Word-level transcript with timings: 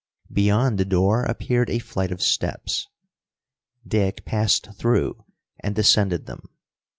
Beyond 0.33 0.79
the 0.79 0.85
door 0.85 1.25
appeared 1.25 1.69
a 1.69 1.77
flight 1.77 2.09
of 2.11 2.23
steps. 2.23 2.87
Dick 3.87 4.25
passed 4.25 4.73
through 4.73 5.25
and 5.59 5.75
descended 5.75 6.25
them. 6.25 6.41